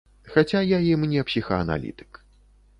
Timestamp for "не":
1.13-1.23